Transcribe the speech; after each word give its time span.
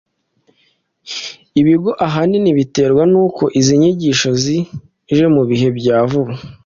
Ibi 1.59 1.73
ngo 1.79 1.91
ahanini 2.05 2.49
biterwa 2.57 3.03
n’uko 3.11 3.43
izi 3.59 3.73
nyigisho 3.81 4.29
zije 4.43 5.25
mu 5.35 5.43
bihe 5.49 5.67
bya 5.77 5.97
vuba 6.09 6.33